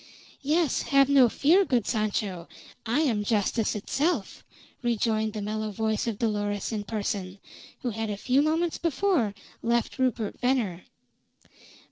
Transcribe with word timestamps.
"Yes, 0.41 0.81
have 0.89 1.09
no 1.09 1.29
fear, 1.29 1.63
good 1.63 1.85
Sancho. 1.85 2.47
I 2.87 3.01
am 3.01 3.23
Justice 3.23 3.75
itself!" 3.75 4.43
rejoined 4.81 5.33
the 5.33 5.43
mellow 5.43 5.69
voice 5.69 6.07
of 6.07 6.17
Dolores 6.17 6.71
in 6.71 6.85
person, 6.85 7.37
who 7.83 7.91
had 7.91 8.09
a 8.09 8.17
few 8.17 8.41
moments 8.41 8.79
before 8.79 9.35
left 9.61 9.99
Rupert 9.99 10.39
Venner. 10.39 10.85